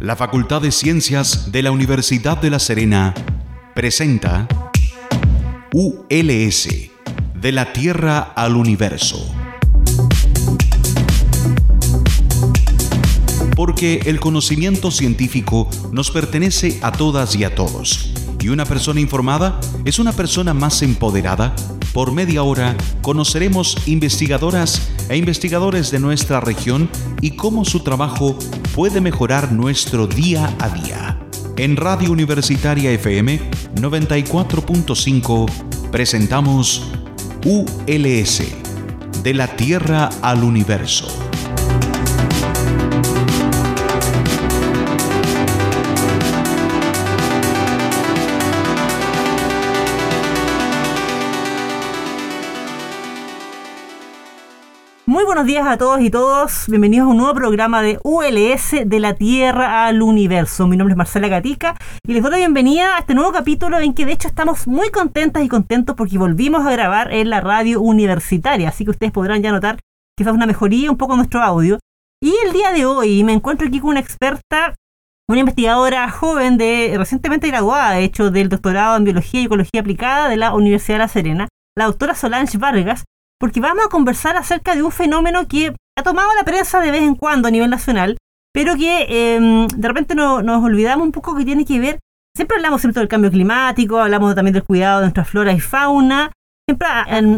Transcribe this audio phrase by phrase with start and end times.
[0.00, 3.14] La Facultad de Ciencias de la Universidad de La Serena
[3.74, 4.46] presenta
[5.72, 6.68] ULS,
[7.34, 9.34] de la Tierra al Universo.
[13.56, 18.12] Porque el conocimiento científico nos pertenece a todas y a todos.
[18.38, 21.56] Y una persona informada es una persona más empoderada.
[21.92, 26.88] Por media hora conoceremos investigadoras e investigadores de nuestra región
[27.20, 28.38] y cómo su trabajo
[28.78, 31.18] puede mejorar nuestro día a día.
[31.56, 33.40] En Radio Universitaria FM
[33.74, 35.50] 94.5
[35.90, 36.88] presentamos
[37.44, 38.42] ULS,
[39.24, 41.08] de la Tierra al Universo.
[55.28, 56.64] Buenos días a todos y todos.
[56.68, 60.66] Bienvenidos a un nuevo programa de ULS de la Tierra al Universo.
[60.66, 63.92] Mi nombre es Marcela Gatica y les doy la bienvenida a este nuevo capítulo en
[63.92, 67.82] que de hecho estamos muy contentas y contentos porque volvimos a grabar en la radio
[67.82, 68.70] universitaria.
[68.70, 69.78] Así que ustedes podrán ya notar
[70.16, 71.78] quizás una mejoría un poco en nuestro audio.
[72.22, 74.76] Y el día de hoy me encuentro aquí con una experta,
[75.28, 80.30] una investigadora joven de recientemente graduada, de hecho, del doctorado en Biología y Ecología Aplicada
[80.30, 83.04] de la Universidad de La Serena, la doctora Solange Vargas
[83.38, 87.02] porque vamos a conversar acerca de un fenómeno que ha tomado la prensa de vez
[87.02, 88.16] en cuando a nivel nacional,
[88.52, 91.98] pero que em, de repente no, nos olvidamos un poco que tiene que ver,
[92.34, 96.32] siempre hablamos siempre del cambio climático, hablamos también del cuidado de nuestra flora y fauna,
[96.68, 96.88] siempre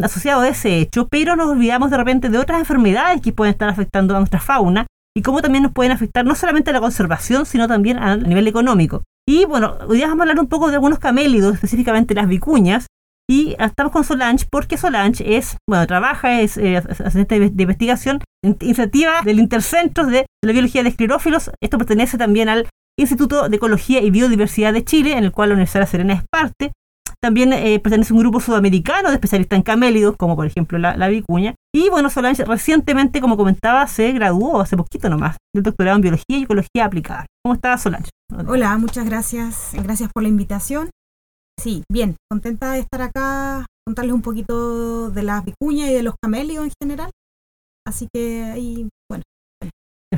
[0.03, 3.69] asociado a ese hecho, pero nos olvidamos de repente de otras enfermedades que pueden estar
[3.69, 7.45] afectando a nuestra fauna y cómo también nos pueden afectar no solamente a la conservación,
[7.45, 9.03] sino también a nivel económico.
[9.27, 12.87] Y bueno, hoy vamos a hablar un poco de algunos camélidos, específicamente las vicuñas,
[13.31, 19.21] y estamos con Solange porque Solange es, bueno, trabaja, es eh, asistente de, investigación, iniciativa
[19.23, 21.49] del Intercentro de la Biología de Esclerófilos.
[21.63, 22.67] Esto pertenece también al
[22.99, 26.23] Instituto de Ecología y Biodiversidad de Chile, en el cual la Universidad de Serena es
[26.29, 26.73] parte.
[27.21, 30.97] También eh, pertenece a un grupo sudamericano de especialistas en camélidos, como por ejemplo la,
[30.97, 31.55] la, vicuña.
[31.73, 36.37] Y bueno, Solange recientemente, como comentaba, se graduó hace poquito nomás del doctorado en Biología
[36.37, 37.27] y Ecología Aplicada.
[37.45, 38.09] ¿Cómo está Solange?
[38.45, 39.71] Hola, muchas gracias.
[39.73, 40.89] Gracias por la invitación.
[41.59, 46.15] Sí, bien, contenta de estar acá, contarles un poquito de las vicuñas y de los
[46.21, 47.11] camelios en general.
[47.87, 49.23] Así que ahí, bueno.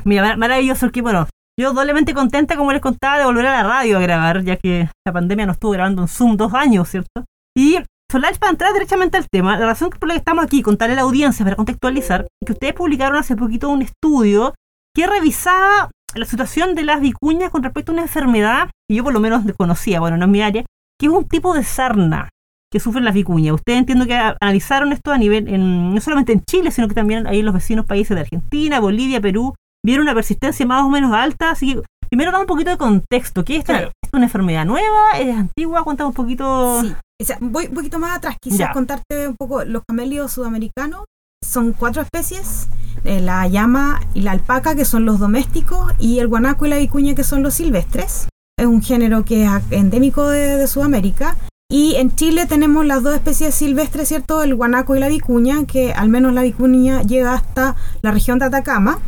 [0.05, 1.27] Mira, maravilloso, porque bueno,
[1.59, 4.89] yo doblemente contenta, como les contaba, de volver a la radio a grabar, ya que
[5.05, 7.25] la pandemia nos estuvo grabando en Zoom dos años, ¿cierto?
[7.55, 7.77] Y
[8.13, 10.97] Solar, para entrar directamente al tema, la razón por la que estamos aquí, contarle a
[10.97, 14.53] la audiencia, para contextualizar, que ustedes publicaron hace poquito un estudio
[14.95, 19.13] que revisaba la situación de las vicuñas con respecto a una enfermedad que yo por
[19.13, 20.63] lo menos desconocía, bueno, no es mi área,
[20.99, 22.29] que es un tipo de sarna
[22.73, 23.53] que sufren las vicuñas.
[23.53, 27.27] Ustedes entiendo que analizaron esto a nivel, en, no solamente en Chile, sino que también
[27.27, 29.53] ahí en los vecinos países de Argentina, Bolivia, Perú,
[29.85, 31.51] vieron una persistencia más o menos alta.
[31.51, 33.45] Así que primero damos un poquito de contexto.
[33.45, 33.73] ¿Qué es esto?
[33.73, 35.11] ¿Es una enfermedad nueva?
[35.19, 35.83] ¿Es antigua?
[35.83, 36.81] Cuéntame un poquito.
[36.81, 38.37] Sí, voy un poquito más atrás.
[38.41, 39.63] Quizás contarte un poco.
[39.65, 41.05] Los camelios sudamericanos
[41.45, 42.69] son cuatro especies:
[43.03, 46.77] eh, la llama y la alpaca, que son los domésticos, y el guanaco y la
[46.77, 48.29] vicuña, que son los silvestres
[48.63, 51.37] es un género que es endémico de, Sudamérica.
[51.69, 54.43] Y en Chile tenemos las dos especies silvestres, ¿cierto?
[54.43, 58.45] El guanaco y la vicuña, que al menos la vicuña llega hasta la región de
[58.45, 58.99] Atacama,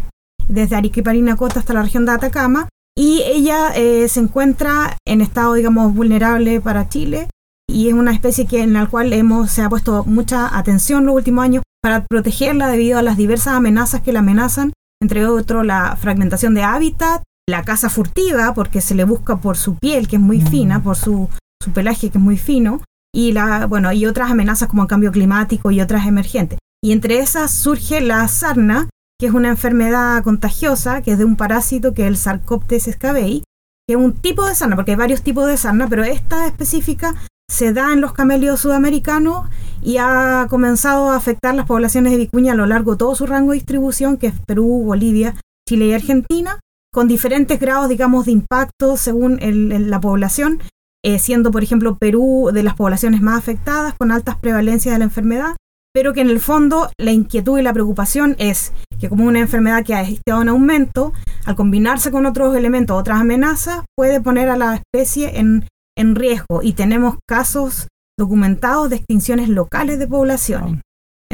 [0.48, 2.68] desde y Parinacota hasta la región de Atacama.
[2.98, 7.28] Y ella eh, se encuentra en estado, digamos, vulnerable para Chile.
[7.68, 11.16] Y es una especie que, en la cual hemos, se ha puesto mucha atención los
[11.16, 15.96] últimos años para protegerla debido a las diversas amenazas que la amenazan, entre otros la
[15.98, 20.22] fragmentación de hábitat, la caza furtiva, porque se le busca por su piel, que es
[20.22, 21.30] muy fina, por su,
[21.62, 22.82] su pelaje, que es muy fino,
[23.14, 26.60] y, la, bueno, y otras amenazas como el cambio climático y otras emergentes.
[26.84, 28.90] Y entre esas surge la sarna,
[29.20, 33.44] que es una enfermedad contagiosa, que es de un parásito que es el Sarcoptes scabei,
[33.88, 37.16] que es un tipo de sarna, porque hay varios tipos de sarna, pero esta específica
[37.50, 39.48] se da en los camelios sudamericanos
[39.84, 43.28] y ha comenzado a afectar las poblaciones de vicuña a lo largo de todo su
[43.28, 45.36] rango de distribución, que es Perú, Bolivia,
[45.68, 46.60] Chile y Argentina,
[46.96, 50.62] con diferentes grados, digamos, de impacto según la población,
[51.04, 55.04] eh, siendo, por ejemplo, Perú de las poblaciones más afectadas, con altas prevalencias de la
[55.04, 55.58] enfermedad,
[55.94, 59.84] pero que en el fondo la inquietud y la preocupación es que como una enfermedad
[59.84, 61.12] que ha estado en aumento,
[61.46, 66.64] al combinarse con otros elementos, otras amenazas, puede poner a la especie en, en riesgo
[66.64, 70.85] y tenemos casos documentados de extinciones locales de poblaciones.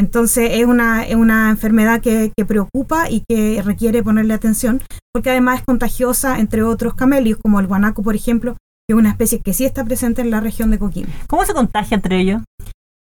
[0.02, 4.82] Entonces es una, es una enfermedad que, preocupa y que requiere ponerle atención,
[5.14, 9.12] porque además es contagiosa entre otros camelios, como el guanaco, por ejemplo, que es una
[9.12, 11.12] especie que sí está presente en la región de Coquimbo.
[11.28, 12.42] ¿Cómo se contagia entre ellos?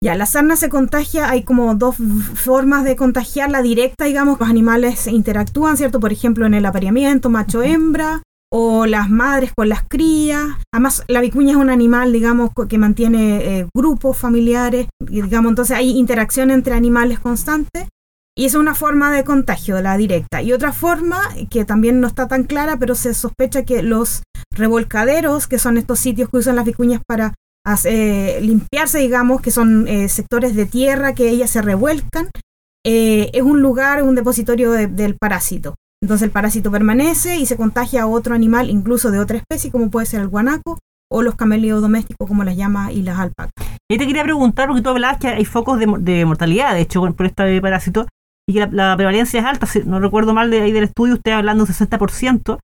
[0.03, 1.97] Ya, la sarna se contagia, hay como dos
[2.33, 6.00] formas de contagiarla directa, digamos, los animales interactúan, ¿cierto?
[6.00, 10.47] Por ejemplo, en el apareamiento, macho-hembra, o las madres con las crías.
[10.73, 15.91] Además, la vicuña es un animal, digamos, que mantiene eh, grupos familiares, digamos, entonces hay
[15.91, 17.87] interacción entre animales constante.
[18.37, 20.41] Y es una forma de contagio, la directa.
[20.41, 21.19] Y otra forma,
[21.49, 24.23] que también no está tan clara, pero se sospecha que los
[24.55, 27.33] revolcaderos, que son estos sitios que usan las vicuñas para
[27.83, 32.29] eh, limpiarse, digamos, que son eh, sectores de tierra que ellas se revuelcan,
[32.85, 35.75] es un lugar, un depositorio del parásito.
[36.01, 39.89] Entonces el parásito permanece y se contagia a otro animal, incluso de otra especie, como
[39.89, 40.79] puede ser el guanaco
[41.11, 43.51] o los camelios domésticos, como las llama, y las alpacas.
[43.89, 47.25] Y te quería preguntar, porque tú hablabas que hay focos de, mortalidad, de hecho, por
[47.25, 48.07] este parásito,
[48.47, 51.31] y que la, prevalencia es alta, si no recuerdo mal de ahí del estudio, usted
[51.31, 52.59] hablando de un 60%.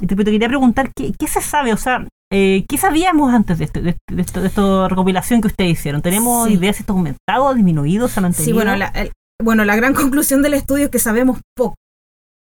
[0.00, 1.72] Y te, quería preguntar, ¿qué, se sabe?
[1.72, 6.00] O sea, eh, ¿qué sabíamos antes de, este, de, de, esta recopilación que ustedes hicieron?
[6.00, 8.44] ¿Tenemos ideas si esto ha aumentado, disminuido, se ha mantenido?
[8.44, 8.74] Sí, bueno
[9.42, 11.76] bueno, la gran conclusión del estudio es que sabemos poco.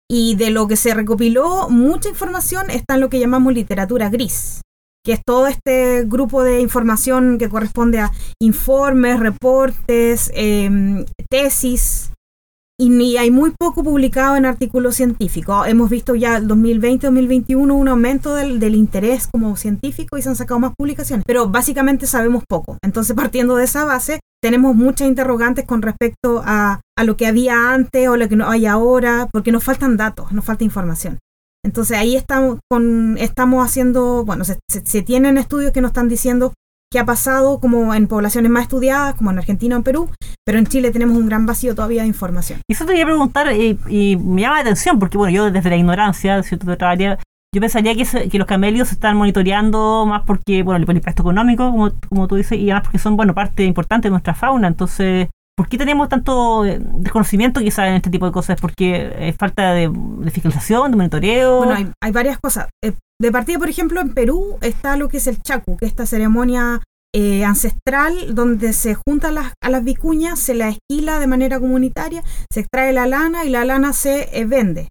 [0.09, 4.61] Y de lo que se recopiló, mucha información está en lo que llamamos literatura gris,
[5.03, 12.11] que es todo este grupo de información que corresponde a informes, reportes, em, tesis,
[12.77, 15.65] y hay muy poco publicado en artículos científicos.
[15.67, 20.35] Hemos visto ya el 2020-2021 un aumento del, del, interés como científico y se han
[20.35, 22.77] sacado más publicaciones, pero básicamente sabemos poco.
[22.83, 27.73] Entonces, partiendo de esa base, tenemos muchas interrogantes con respecto a, a lo que había
[27.73, 31.17] antes o lo que no hay ahora, porque nos faltan datos, nos falta información.
[31.65, 36.53] Entonces ahí estamos, con, estamos haciendo, bueno, se, se, tienen estudios que nos están diciendo
[36.91, 40.11] qué ha pasado como en poblaciones más estudiadas, como en Argentina o en Perú,
[40.45, 42.59] pero en Chile tenemos un gran vacío todavía de información.
[42.69, 45.71] Y eso te quería preguntar, y, y me llama la atención, porque bueno, yo desde
[45.71, 47.17] la ignorancia, de área,
[47.55, 51.71] yo pensaría que, que los camelios se están monitoreando más porque, bueno, el impacto económico,
[51.71, 54.67] como, como tú dices, y además porque son, bueno, parte importante de nuestra fauna.
[54.67, 58.59] Entonces, ¿por qué tenemos tanto eh, desconocimiento quizás en este tipo de cosas?
[58.59, 59.89] ¿Porque es falta de,
[60.31, 61.59] fiscalización, de monitoreo?
[61.59, 62.67] Bueno, hay, hay varias cosas.
[62.83, 62.91] Eh,
[63.21, 66.05] de partida, por ejemplo, en Perú está lo que es el chacu, que es esta
[66.05, 66.81] ceremonia
[67.15, 72.21] eh, ancestral donde se juntan a las vicuñas, se la esquila de manera comunitaria,
[72.51, 74.89] se extrae la lana y la lana se vende.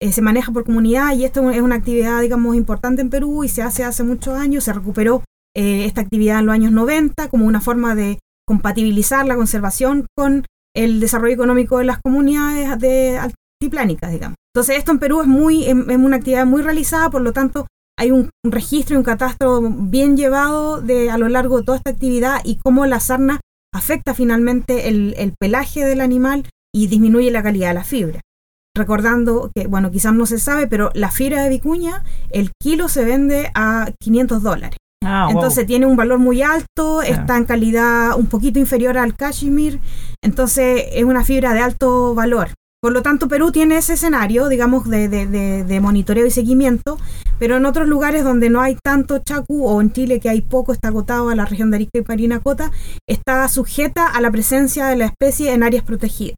[0.00, 3.48] Eh, se maneja por comunidad y esto es una actividad, digamos, importante en Perú y
[3.48, 4.64] se hace hace muchos años.
[4.64, 5.22] Se recuperó
[5.56, 10.44] eh, esta actividad en los años 90 como una forma de compatibilizar la conservación con
[10.74, 14.36] el desarrollo económico de las comunidades de altiplánicas, digamos.
[14.52, 17.66] Entonces esto en Perú es, muy, es, una actividad muy realizada, por lo tanto
[17.96, 21.90] hay un, registro y un catastro bien llevado de, a lo largo de toda esta
[21.90, 23.40] actividad y cómo la sarna
[23.72, 26.44] afecta finalmente el, el pelaje del animal
[26.74, 28.20] y disminuye la calidad de la fibra
[28.76, 33.04] recordando que, bueno, quizás no se sabe, pero la fibra de vicuña, el kilo se
[33.04, 34.78] vende a 500 dólares.
[35.04, 39.80] Ah, entonces tiene un valor muy alto, está en calidad un poquito inferior al cashmere,
[40.22, 42.48] entonces es una fibra de alto valor.
[42.82, 45.26] Por lo tanto, Perú tiene ese escenario, digamos, de, de,
[45.64, 46.98] de, monitoreo y seguimiento,
[47.38, 50.72] pero en otros lugares donde no hay tanto chacu, o en Chile que hay poco,
[50.72, 52.72] está agotado a la región de Arica y Parinacota,
[53.08, 56.36] está sujeta a la presencia de la especie en áreas protegidas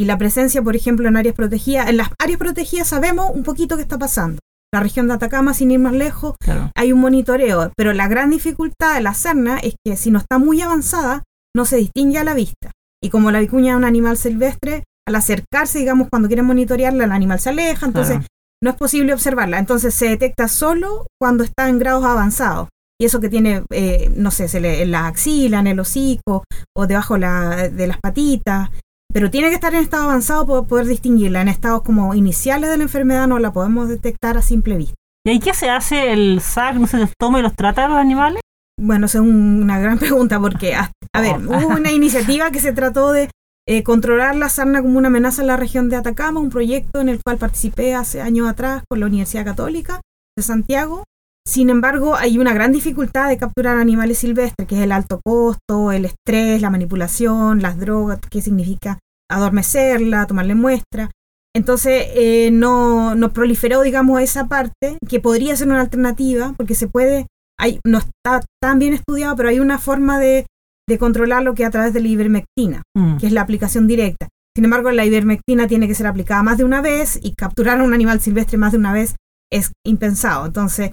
[0.00, 1.90] y la presencia, por ejemplo, en áreas protegidas.
[1.90, 4.38] En las áreas protegidas sabemos un poquito qué está pasando.
[4.72, 6.36] La región de Atacama, sin ir más lejos,
[6.74, 10.38] hay un monitoreo, pero la gran dificultad de la serna es que si no está
[10.38, 11.24] muy avanzada,
[11.54, 12.70] no se distingue a la vista.
[13.02, 17.12] Y como la vicuña es un animal silvestre, al acercarse, digamos, cuando quieren monitorearla, el
[17.12, 18.20] animal se aleja, entonces
[18.62, 19.58] no es posible observarla.
[19.58, 22.68] Entonces se detecta solo cuando está en grados avanzados.
[22.98, 26.44] Y eso que tiene, eh, no sé, se le, en la axila, en el hocico
[26.74, 28.70] o debajo la, de las patitas.
[29.12, 31.42] Pero tiene que estar en estado avanzado para poder distinguirla.
[31.42, 34.94] En estados como iniciales de la enfermedad no la podemos detectar a simple vista.
[35.24, 36.12] ¿Y ahí qué se hace?
[36.12, 38.40] ¿El SAC no se los toma y los trata a los animales?
[38.80, 40.90] Bueno, esa es una gran pregunta porque, a,
[41.20, 43.30] ver, hubo una iniciativa que se trató de
[43.68, 47.08] eh, controlar la sarna como una amenaza en la región de Atacama, un proyecto en
[47.08, 50.00] el cual participé hace años atrás con la Universidad Católica
[50.36, 51.04] de Santiago.
[51.50, 55.90] Sin embargo, hay una gran dificultad de capturar animales silvestres, que es el alto costo,
[55.90, 61.10] el estrés, la manipulación, las drogas, que significa adormecerla, tomarle muestra.
[61.52, 66.86] Entonces, eh, no, no proliferó, digamos, esa parte, que podría ser una alternativa, porque se
[66.86, 67.26] puede,
[67.58, 70.46] hay, no está tan bien estudiado, pero hay una forma de,
[70.88, 73.16] de controlarlo que a través de la ivermectina, mm.
[73.16, 74.28] que es la aplicación directa.
[74.54, 77.82] Sin embargo, la ivermectina tiene que ser aplicada más de una vez y capturar a
[77.82, 79.16] un animal silvestre más de una vez
[79.52, 80.46] es impensado.
[80.46, 80.92] Entonces,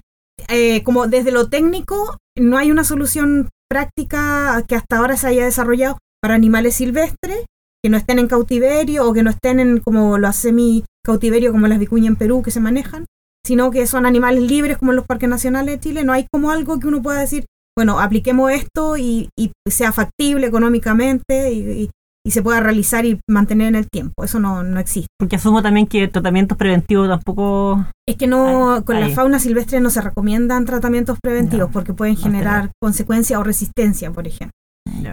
[0.50, 5.46] eh, como desde lo técnico, no hay una solución práctica que hasta ahora se haya
[5.46, 7.46] desarrollado para animales silvestres
[7.84, 11.52] que no estén en cautiverio o que no estén en como lo hace mi cautiverio
[11.52, 13.06] como las vicuñas en Perú que se manejan,
[13.46, 16.04] sino que son animales libres como en los parques nacionales de Chile.
[16.04, 17.46] No hay como algo que uno pueda decir,
[17.78, 19.30] bueno, apliquemos esto y,
[19.70, 21.90] sea factible económicamente y, y
[22.32, 24.24] se pueda realizar y mantener en el tiempo.
[24.24, 25.08] Eso no, no existe.
[25.18, 27.86] Porque asumo también que tratamientos preventivos tampoco...
[28.08, 32.72] Es que no, con la fauna silvestre no se recomiendan tratamientos preventivos porque pueden generar
[32.82, 34.52] consecuencias o resistencia, por ejemplo.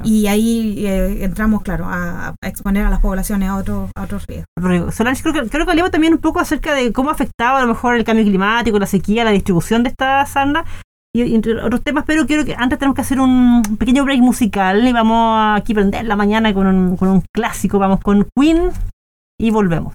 [0.04, 4.94] Y ahí eh, entramos, claro, a, exponer a las poblaciones a, otro, a otros riesgos.
[4.94, 7.68] Solange, creo que, creo que hablamos también un poco acerca de cómo afectaba a lo
[7.68, 10.64] mejor el cambio climático, la sequía, la distribución de esta sarna
[11.16, 14.86] y entre otros temas, pero quiero que antes tenemos que hacer un pequeño break musical
[14.86, 18.70] y vamos a aquí prender la mañana con un, con un clásico, vamos con Queen
[19.38, 19.94] y volvemos.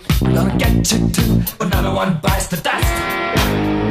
[0.33, 1.41] gonna get you too.
[1.59, 3.90] Another one bites the dust.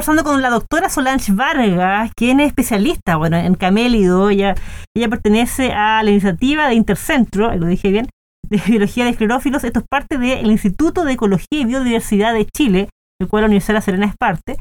[0.00, 4.30] Conversando con la doctora Solange Vargas, quien es especialista bueno, en camélido.
[4.30, 4.54] Ella,
[4.96, 8.08] ella pertenece a la iniciativa de Intercentro, lo dije bien,
[8.48, 9.62] de Biología de Esclerófilos.
[9.62, 12.88] Esto es parte del Instituto de Ecología y Biodiversidad de Chile,
[13.20, 14.56] del cual la Universidad de La Serena es parte.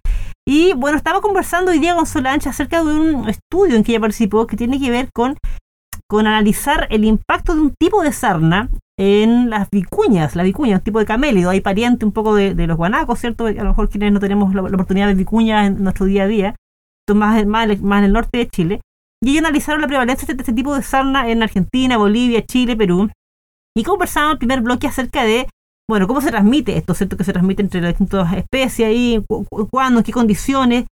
[0.45, 4.01] Y bueno, estaba conversando hoy día con Solange acerca de un estudio en que ella
[4.01, 5.37] participó que tiene que ver con,
[6.09, 8.69] con analizar el impacto de un tipo de sarna
[8.99, 12.75] en las vicuñas, la vicuña, un tipo de camélido, hay pariente un poco de, los
[12.75, 13.45] guanacos, ¿cierto?
[13.45, 16.55] A lo mejor quienes no tenemos la, oportunidad de vicuñas en nuestro día a día,
[17.07, 18.81] esto más, más, más en el norte de Chile,
[19.23, 23.09] y ellos analizaron la prevalencia de este tipo de sarna en Argentina, Bolivia, Chile, Perú,
[23.73, 25.47] y conversaron en el primer bloque acerca de,
[25.89, 27.15] bueno, cómo se transmite esto, ¿cierto?
[27.15, 29.23] Que se transmite entre las distintas especies, y
[29.71, 30.85] cuándo, en qué condiciones,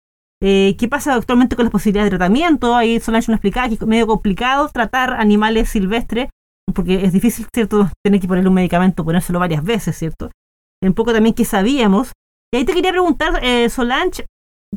[0.42, 2.76] Eh, ¿Qué pasa actualmente con las posibilidades de tratamiento?
[2.76, 6.28] Ahí Solange nos explicaba que es medio complicado tratar animales silvestres
[6.74, 10.30] porque es difícil, ¿cierto?, tener que ponerle un medicamento, ponérselo varias veces, ¿cierto?
[10.82, 12.12] Un poco también que sabíamos.
[12.52, 14.26] Y ahí te quería preguntar, eh, Solange,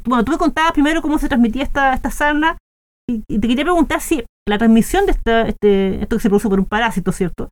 [0.06, 2.58] bueno, tú me contabas primero cómo se transmitía esta, esta sarna,
[3.10, 5.12] y, te quería preguntar si la transmisión de
[5.48, 7.50] este, esto que se produce por un parásito, ¿cierto?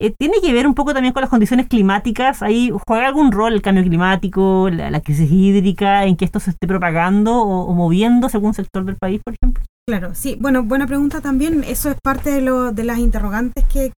[0.00, 2.42] Eh, ¿Tiene que ver un poco también con las condiciones climáticas?
[2.42, 6.68] ¿Ahí juega algún rol el cambio climático, la, crisis hídrica, en que esto se esté
[6.68, 9.64] propagando o, moviendo según sector del país, por ejemplo?
[9.88, 10.36] Claro, sí.
[10.40, 11.64] Bueno, buena pregunta también.
[11.64, 13.92] Eso es parte de, lo, de las interrogantes que,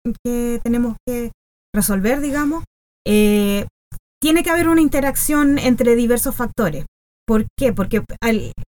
[0.63, 1.33] tenemos que
[1.75, 2.63] resolver, digamos.
[3.05, 3.67] Eh,
[4.23, 6.87] tiene que haber una interacción entre diversos factores.
[7.27, 7.73] ¿Por qué?
[7.73, 8.03] Porque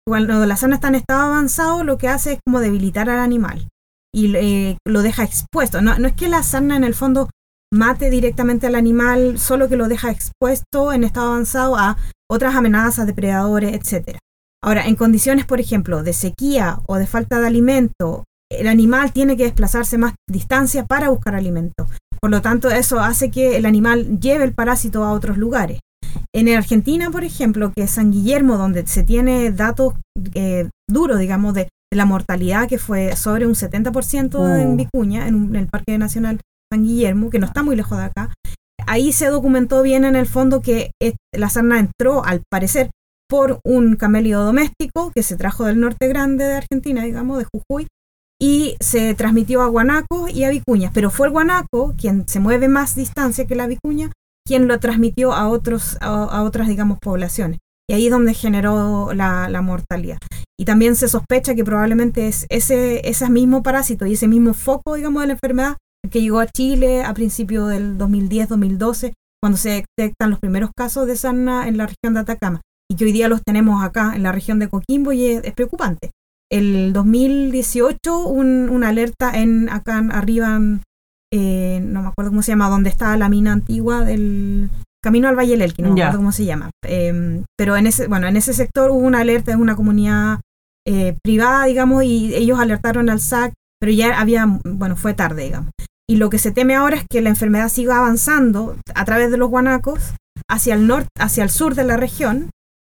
[0.06, 3.66] cuando la zona está en estado avanzado, lo que hace es como debilitar al animal
[4.14, 5.80] y eh, lo deja expuesto.
[5.80, 7.28] No, no es que la sarna en el fondo
[7.72, 11.96] mate directamente al animal, solo que lo deja expuesto en estado avanzado a
[12.30, 14.18] otras amenazas, depredadores, etcétera.
[14.62, 19.36] Ahora, en condiciones, por ejemplo, de sequía o de falta de alimento, el animal tiene
[19.36, 21.86] que desplazarse más distancia para buscar alimento.
[22.20, 25.80] Por lo tanto, eso hace que el animal lleve el parásito a otros lugares.
[26.34, 29.94] En Argentina, por ejemplo, que es San Guillermo, donde se tiene datos
[30.34, 34.76] eh, duros, digamos, de, la mortalidad, que fue sobre un 70% en oh.
[34.76, 36.40] Vicuña, en, el Parque Nacional
[36.72, 38.32] San Guillermo, que no está muy lejos de acá,
[38.86, 40.92] ahí se documentó bien en el fondo que
[41.32, 42.90] la sarna entró, al parecer,
[43.28, 47.86] por un camelio doméstico que se trajo del norte grande de Argentina, digamos, de Jujuy,
[48.40, 52.68] y se transmitió a guanaco y a vicuñas, pero fue el guanaco quien se mueve
[52.68, 54.10] más distancia que la vicuña,
[54.46, 57.58] quien lo transmitió a, otros, a, otras, digamos, poblaciones.
[57.88, 60.18] Y ahí es donde generó la, mortalidad.
[60.58, 64.94] Y también se sospecha que probablemente es ese, ese mismo parásito y ese mismo foco,
[64.94, 65.76] digamos, de la enfermedad
[66.10, 71.16] que llegó a Chile a principios del 2010-2012, cuando se detectan los primeros casos de
[71.16, 72.60] sarna en la región de Atacama.
[72.90, 76.10] Y que hoy día los tenemos acá en la región de Coquimbo y es preocupante
[76.50, 80.60] el 2018 un, una alerta en acá arriba,
[81.32, 84.70] eh, no me acuerdo cómo se llama, donde está la mina antigua del
[85.06, 86.72] camino al Valle del Elqui, no me acuerdo cómo se llama.
[86.84, 90.40] Em, pero en ese, bueno, en ese sector hubo una alerta, es una comunidad
[90.84, 95.70] eh, privada, digamos, y ellos alertaron al SAC, pero ya había, bueno, fue tarde, digamos.
[96.10, 99.36] Y lo que se teme ahora es que la enfermedad siga avanzando a través de
[99.36, 100.14] los guanacos
[100.50, 102.50] hacia el norte, hacia el sur de la región,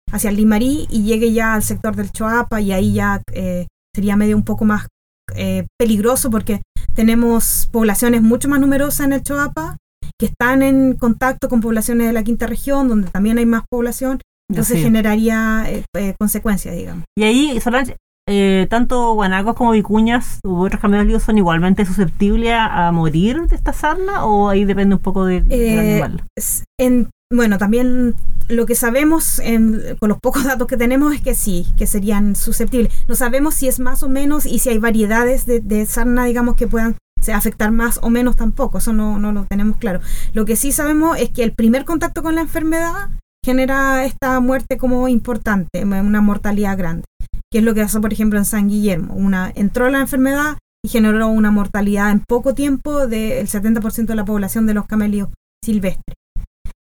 [0.09, 4.15] hacia el Limarí y llegue ya al sector del Choapa y ahí ya eh, sería
[4.15, 4.87] medio un poco más
[5.35, 6.61] eh, peligroso porque
[6.93, 9.75] tenemos poblaciones mucho más numerosas en el Choapa
[10.19, 14.19] que están en contacto con poblaciones de la quinta región donde también hay más población
[14.49, 17.03] entonces generaría eh, consecuencias digamos.
[17.17, 17.97] Y ahí Solange
[18.69, 24.25] tanto guanacos como vicuñas u otros camellos son igualmente susceptibles a, morir de esta sarna
[24.25, 26.23] o ahí depende un poco del animal
[26.79, 28.15] en bueno, también
[28.47, 29.41] lo que sabemos
[29.99, 32.93] con los pocos datos que tenemos es que sí, que serían susceptibles.
[33.07, 36.67] No sabemos si es más o menos y si hay variedades de, sarna, digamos, que
[36.67, 36.97] puedan
[37.33, 38.77] afectar más o menos tampoco.
[38.77, 39.99] Eso no, no lo tenemos claro.
[40.33, 43.09] Lo que sí sabemos es que el primer contacto con la enfermedad
[43.43, 47.05] genera esta muerte como importante, una mortalidad grande.
[47.51, 49.13] Que es lo que pasó, por ejemplo, en San Guillermo.
[49.13, 54.25] Una, entró la enfermedad y generó una mortalidad en poco tiempo del 70% de la
[54.25, 55.29] población de los camelios
[55.63, 56.15] silvestres.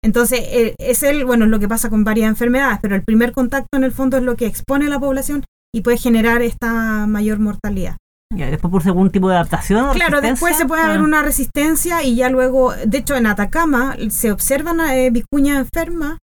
[0.02, 3.76] Entonces, eh, es el, bueno, lo que pasa con varias enfermedades, pero el primer contacto
[3.76, 5.44] en el fondo es lo que expone a la población
[5.74, 7.96] y puede generar esta mayor mortalidad.
[8.36, 9.92] Después por algún tipo de adaptación.
[9.94, 14.32] Claro, después se puede haber una resistencia y ya luego, de hecho en Atacama se
[14.32, 16.18] observan eh, vicuñas enfermas,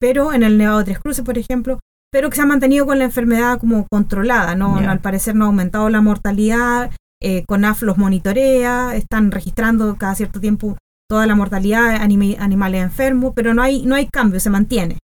[0.00, 1.78] pero en el Nevado de Tres Cruces, por ejemplo,
[2.10, 4.76] pero que se ha mantenido con la enfermedad como controlada, ¿no?
[4.76, 10.40] Al parecer no ha aumentado la mortalidad, eh, CONAF los monitorea, están registrando cada cierto
[10.40, 10.76] tiempo
[11.08, 14.98] toda la mortalidad de animales enfermos, pero no hay, no hay cambio, se mantiene.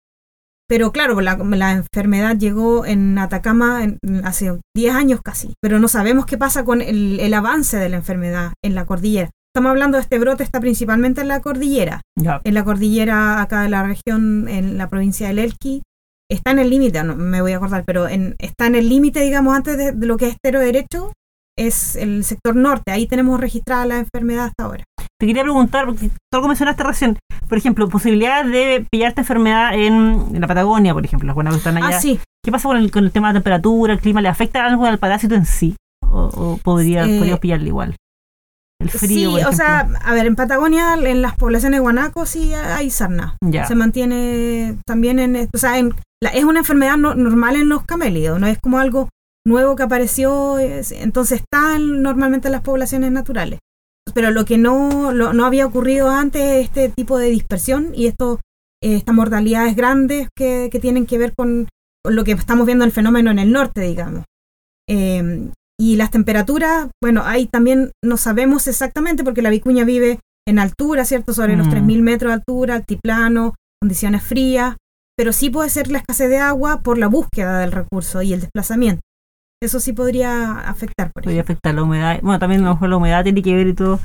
[0.70, 3.88] Pero claro, la, enfermedad llegó en Atacama
[4.24, 8.54] hace 10 años casi, pero no sabemos qué pasa con el, avance de la enfermedad
[8.64, 9.30] en la cordillera.
[9.54, 13.70] Estamos hablando de este brote, está principalmente en la cordillera, en la cordillera acá de
[13.70, 15.84] la región, en la provincia del Elqui.
[16.30, 19.56] Está en el límite, no me voy a acordar, pero está en el límite, digamos,
[19.56, 21.14] antes de, de, lo que es estero derecho,
[21.58, 22.92] es el sector norte.
[22.92, 24.84] Ahí tenemos registrada la enfermedad hasta ahora.
[25.20, 27.18] Te quería preguntar, porque tú lo mencionaste recién,
[27.50, 31.58] por ejemplo, posibilidad de pillar esta enfermedad en, la Patagonia, por ejemplo, las buenas que
[31.58, 31.98] están allá.
[31.98, 32.20] Ah, sí.
[32.44, 34.22] ¿Qué pasa con el, con el tema de la temperatura, el clima?
[34.22, 35.76] ¿Le afecta algo al parásito en sí?
[36.06, 37.96] ¿O, podría, eh, pillarle igual?
[38.80, 39.36] El frío.
[39.38, 43.38] Sí, o sea, a ver, en Patagonia, en las poblaciones de guanaco, sí hay sarna.
[43.68, 45.50] Se mantiene también en.
[45.52, 49.10] O sea, es una enfermedad normal en los camélidos, no es como algo
[49.46, 50.60] nuevo que apareció.
[50.60, 53.60] entonces está normalmente en las poblaciones naturales
[54.14, 58.40] pero lo que no, no había ocurrido antes es este tipo de dispersión y esto,
[58.82, 61.68] eh, estas mortalidades grandes que, que tienen que ver con,
[62.10, 64.24] lo que estamos viendo el fenómeno en el norte, digamos.
[64.90, 70.60] Eh, y las temperaturas, bueno, ahí también no sabemos exactamente porque la vicuña vive en
[70.60, 71.34] altura, ¿cierto?
[71.34, 72.02] Sobre los 3.000 mm.
[72.02, 74.76] metros de altura, altiplano, condiciones frías,
[75.16, 78.42] pero sí puede ser la escasez de agua por la búsqueda del recurso y el
[78.42, 79.02] desplazamiento.
[79.62, 81.12] Eso sí podría afectar.
[81.12, 82.20] Por podría afectar la humedad.
[82.22, 84.00] Bueno, también a lo mejor la humedad tiene que ver y todo.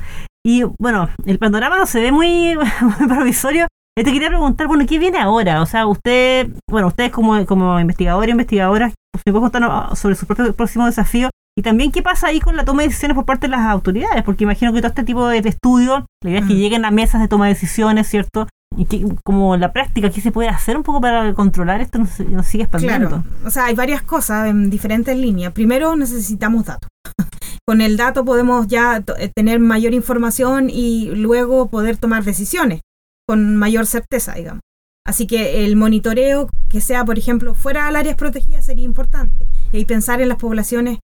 [0.45, 2.57] Y bueno, el panorama no se ve muy,
[3.07, 3.67] provisorio.
[3.95, 5.61] Te quería preguntar, bueno, ¿qué viene ahora?
[5.61, 8.91] O sea, usted, bueno, ustedes como, como investigador y investigadora,
[9.25, 11.29] ¿me puede contar sobre su propio próximo desafío?
[11.55, 14.23] Y también qué pasa ahí con la toma de decisiones por parte de las autoridades,
[14.23, 16.57] porque imagino que todo este tipo de estudios, la idea es que mm.
[16.57, 18.47] lleguen a mesas de toma de decisiones, ¿cierto?
[18.77, 21.99] Y que, como la práctica, ¿qué se puede hacer un poco para controlar esto?
[21.99, 23.09] No, no sigue expandiendo.
[23.09, 25.53] Claro, o sea, hay varias cosas en diferentes líneas.
[25.53, 26.89] Primero, necesitamos datos.
[27.67, 32.81] con el dato podemos ya eh, tener mayor información y luego poder tomar decisiones
[33.27, 34.61] con mayor certeza, digamos.
[35.05, 39.47] Así que el monitoreo que sea, por ejemplo, fuera del áreas protegidas sería importante.
[39.71, 40.99] Y pensar en las poblaciones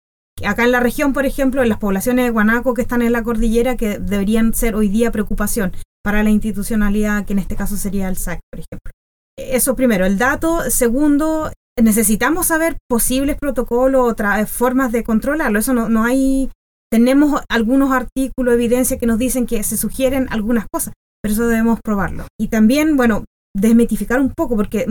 [0.46, 3.24] acá en la región, por ejemplo, en las poblaciones de Guanaco que están en la
[3.24, 8.08] cordillera, que deberían ser hoy día preocupación para la institucionalidad, que en este caso sería
[8.08, 8.92] el SAC, por ejemplo.
[9.38, 10.70] Eso primero, el dato.
[10.70, 15.60] Segundo, necesitamos saber posibles protocolos, o otras formas de controlarlo.
[15.60, 16.52] Eso no, no hay.
[16.92, 21.80] Tenemos algunos artículos, evidencia que nos dicen que se sugieren algunas cosas, pero eso debemos
[21.84, 22.26] probarlo.
[22.40, 24.88] Y también, bueno, desmitificar un poco, porque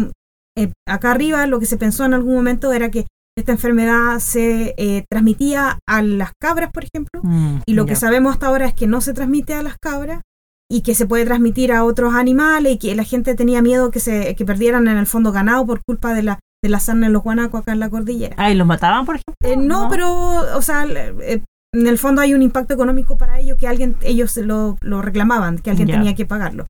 [0.57, 4.75] eh, acá arriba lo que se pensó en algún momento era que esta enfermedad se
[4.79, 8.75] eh, transmitía a las cabras, por ejemplo, mm, y lo que sabemos hasta ahora es
[8.75, 10.23] que no se transmite a las cabras
[10.71, 14.01] y que se puede transmitir a otros animales y que la gente tenía miedo que
[14.01, 17.13] se que perdieran en el fondo ganado por culpa de la de la sarna en
[17.13, 18.35] los guanacos acá en la cordillera.
[18.39, 19.35] Ah, ¿y los mataban, por ejemplo?
[19.45, 23.57] Eh, no, pero, o sea, eh, en el fondo hay un impacto económico para ellos
[23.59, 26.67] que alguien, ellos lo, lo reclamaban, que alguien tenía que pagarlo.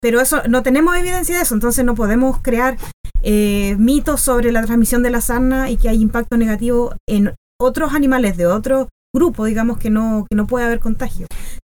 [0.00, 2.76] Pero eso, no tenemos evidencia de eso, entonces no podemos crear
[3.22, 7.94] eh, mitos sobre la transmisión de la sarna y que hay impacto negativo en otros
[7.94, 11.26] animales de otro grupo, digamos que no, que no puede haber contagio.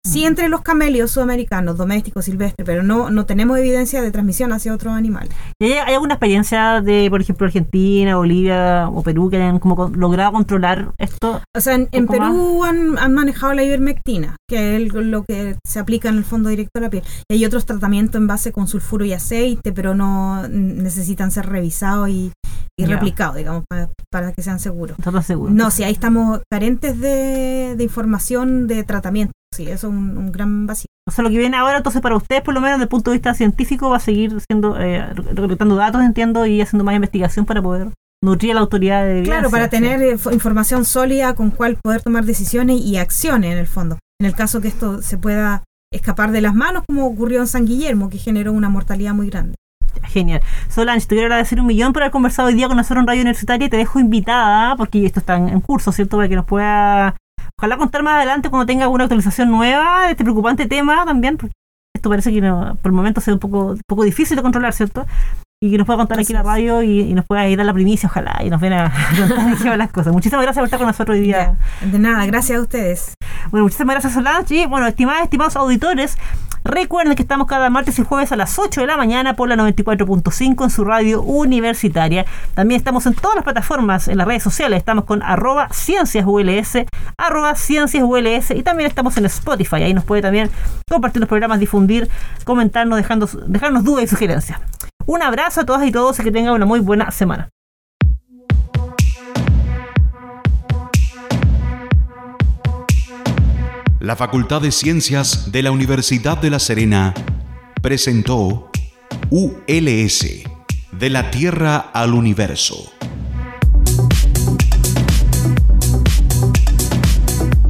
[0.08, 4.74] Sí entre los camelios sudamericanos, domésticos, silvestres, pero no, no tenemos evidencia de transmisión hacia
[4.74, 5.34] otros animales.
[5.60, 10.94] ¿Hay, alguna experiencia de, por ejemplo, Argentina, Bolivia o Perú que hayan como logrado controlar
[10.98, 11.42] esto?
[11.56, 16.10] O sea, en, Perú han, han, manejado la ivermectina, que es lo que se aplica
[16.10, 17.04] en el fondo directo a la piel.
[17.30, 22.10] Y hay otros tratamientos en base con sulfuro y aceite, pero no necesitan ser revisados
[22.10, 22.32] y,
[22.80, 23.64] replicados, digamos,
[24.12, 24.98] para, que sean seguros.
[25.52, 29.34] No, si ahí estamos carentes de, de información de tratamiento.
[29.54, 30.88] Sí, eso es un, gran vacío.
[31.08, 33.12] O sea, lo que viene ahora, entonces, para ustedes, por lo menos desde el punto
[33.12, 37.46] de vista científico, va a seguir siendo, eh, recolectando datos, entiendo, y haciendo más investigación
[37.46, 37.90] para poder
[38.24, 42.26] nutrir a la autoridad de Claro, para tener eh, información sólida con cual poder tomar
[42.26, 43.98] decisiones y acciones, en el fondo.
[44.20, 47.66] En el caso que esto se pueda escapar de las manos, como ocurrió en San
[47.66, 49.56] Guillermo, que generó una mortalidad muy grande.
[50.04, 50.42] Genial.
[50.70, 53.22] Solange, te quiero agradecer un millón por haber conversado hoy día con nosotros en Radio
[53.22, 56.18] Universitaria y te dejo invitada, porque esto está en curso, ¿cierto?
[56.18, 57.16] Para que nos pueda
[57.60, 61.56] Ojalá contar más adelante cuando tenga alguna actualización nueva de este preocupante tema también, porque
[61.96, 65.08] esto parece que por el momento sea un poco, un poco difícil de controlar, ¿cierto?
[65.60, 67.74] Y que nos pueda contar aquí en la radio y, nos pueda ir a la
[67.74, 70.14] primicia, ojalá, y nos ven a contar las cosas.
[70.14, 71.58] Muchísimas gracias por estar con nosotros hoy día.
[71.82, 73.16] De nada, gracias a ustedes.
[73.50, 74.54] Bueno, muchísimas gracias, Solange.
[74.54, 76.16] Y bueno, estimadas, estimados auditores,
[76.68, 79.56] Recuerden que estamos cada martes y jueves a las 8 de la mañana por la
[79.56, 82.26] 94.5 en su radio universitaria.
[82.56, 84.78] También estamos en todas las plataformas, en las redes sociales.
[84.78, 86.86] Estamos con arroba cienciasuls,
[87.18, 89.78] arroba cienciasuls y también estamos en Spotify.
[89.78, 90.52] Ahí nos puede también
[90.92, 92.10] compartir los programas, difundir,
[92.44, 94.60] comentarnos, dejando, dejarnos dudas y sugerencias.
[95.06, 97.48] Un abrazo a todas y todos y que tengan una muy buena semana.
[104.00, 107.16] La Facultad de Ciencias de la Universidad de La Serena
[107.82, 108.70] presentó
[109.32, 110.26] ULS,
[110.92, 112.92] de la Tierra al Universo.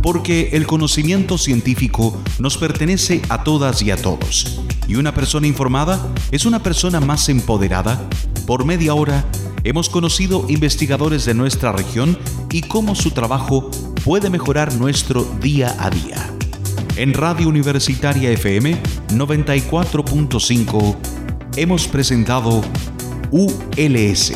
[0.02, 4.62] Porque el conocimiento científico nos pertenece a todas y a todos.
[4.88, 8.02] Y una persona informada es una persona más empoderada.
[8.46, 9.26] Por media hora
[9.64, 12.18] hemos conocido investigadores de nuestra región
[12.52, 13.72] y cómo su trabajo
[14.04, 16.18] puede mejorar nuestro día a día.
[16.96, 18.78] En Radio Universitaria FM
[19.10, 20.96] 94.5
[21.56, 22.62] hemos presentado
[23.32, 24.34] ULS,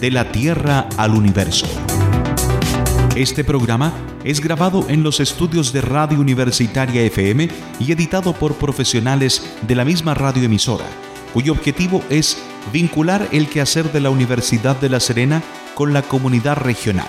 [0.00, 1.66] de la Tierra al Universo.
[3.14, 3.92] Este programa
[4.24, 7.48] es grabado en los estudios de Radio Universitaria FM
[7.80, 10.86] y editado por profesionales de la misma radioemisora,
[11.32, 12.36] cuyo objetivo es
[12.72, 15.42] vincular el quehacer de la Universidad de La Serena
[15.74, 17.08] con la comunidad regional